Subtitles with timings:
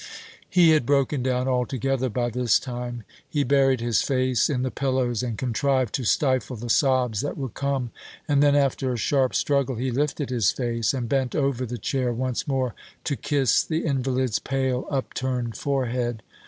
[0.49, 3.03] He had broken down altogether by this time.
[3.29, 7.53] He buried his face in the pillows, and contrived to stifle the sobs that would
[7.53, 7.91] come;
[8.27, 12.11] and then, after a sharp struggle, he lifted his face, and bent over the chair
[12.11, 16.23] once more to kiss the invalid's pale upturned forehead.